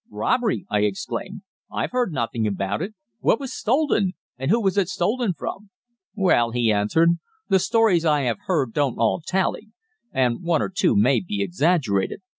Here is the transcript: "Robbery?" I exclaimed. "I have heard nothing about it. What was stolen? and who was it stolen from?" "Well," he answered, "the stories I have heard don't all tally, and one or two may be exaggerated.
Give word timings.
"Robbery?" 0.09 0.65
I 0.67 0.79
exclaimed. 0.79 1.43
"I 1.71 1.81
have 1.81 1.91
heard 1.91 2.11
nothing 2.11 2.47
about 2.47 2.81
it. 2.81 2.95
What 3.19 3.39
was 3.39 3.53
stolen? 3.53 4.13
and 4.35 4.49
who 4.49 4.59
was 4.59 4.75
it 4.75 4.89
stolen 4.89 5.35
from?" 5.35 5.69
"Well," 6.15 6.49
he 6.49 6.71
answered, 6.73 7.19
"the 7.49 7.59
stories 7.59 8.03
I 8.03 8.21
have 8.21 8.39
heard 8.47 8.73
don't 8.73 8.97
all 8.97 9.21
tally, 9.23 9.69
and 10.11 10.41
one 10.41 10.63
or 10.63 10.69
two 10.75 10.95
may 10.95 11.19
be 11.19 11.43
exaggerated. 11.43 12.21